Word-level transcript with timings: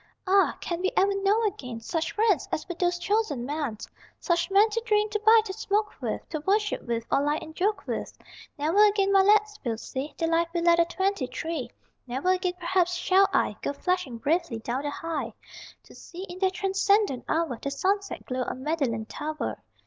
Ah, 0.25 0.57
can 0.61 0.81
we 0.81 0.89
ever 0.97 1.13
know 1.21 1.43
again 1.45 1.79
Such 1.79 2.13
friends 2.13 2.49
as 2.51 2.67
were 2.67 2.73
those 2.73 2.97
chosen 2.97 3.45
men, 3.45 3.77
Such 4.19 4.49
men 4.49 4.67
to 4.71 4.81
drink, 4.83 5.11
to 5.11 5.19
bike, 5.23 5.45
to 5.45 5.53
smoke 5.53 5.93
with, 6.01 6.27
To 6.29 6.39
worship 6.39 6.81
with, 6.81 7.05
or 7.11 7.21
lie 7.21 7.37
and 7.39 7.53
joke 7.53 7.85
with? 7.85 8.17
Never 8.57 8.83
again, 8.87 9.13
my 9.13 9.21
lads, 9.21 9.59
we'll 9.63 9.77
see 9.77 10.15
The 10.17 10.25
life 10.25 10.47
we 10.55 10.61
led 10.61 10.79
at 10.79 10.89
twenty 10.89 11.27
three. 11.27 11.69
Never 12.07 12.31
again, 12.31 12.53
perhaps, 12.59 12.95
shall 12.95 13.29
I 13.31 13.55
Go 13.61 13.73
flashing 13.73 14.17
bravely 14.17 14.57
down 14.57 14.81
the 14.81 14.89
High 14.89 15.33
To 15.83 15.93
see, 15.93 16.23
in 16.23 16.39
that 16.39 16.53
transcendent 16.53 17.23
hour, 17.29 17.59
The 17.61 17.69
sunset 17.69 18.25
glow 18.25 18.41
on 18.41 18.63
Magdalen 18.63 19.05
Tower. 19.05 19.61